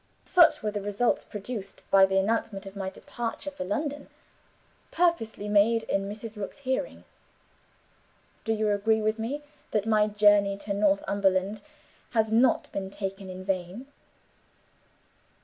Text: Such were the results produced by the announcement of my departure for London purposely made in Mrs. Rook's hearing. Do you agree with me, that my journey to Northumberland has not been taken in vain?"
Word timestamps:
Such 0.25 0.63
were 0.63 0.71
the 0.71 0.81
results 0.81 1.23
produced 1.23 1.83
by 1.91 2.07
the 2.07 2.17
announcement 2.17 2.65
of 2.65 2.75
my 2.75 2.89
departure 2.89 3.51
for 3.51 3.63
London 3.63 4.07
purposely 4.89 5.47
made 5.47 5.83
in 5.83 6.09
Mrs. 6.09 6.35
Rook's 6.35 6.57
hearing. 6.57 7.03
Do 8.43 8.51
you 8.51 8.71
agree 8.71 8.99
with 9.03 9.19
me, 9.19 9.43
that 9.69 9.85
my 9.85 10.07
journey 10.07 10.57
to 10.57 10.73
Northumberland 10.73 11.61
has 12.17 12.31
not 12.31 12.71
been 12.71 12.89
taken 12.89 13.29
in 13.29 13.43
vain?" 13.45 13.85